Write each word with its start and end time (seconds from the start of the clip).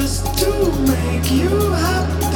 just 0.00 0.24
to 0.38 0.48
make 0.82 1.28
you 1.28 1.48
happy. 1.72 2.27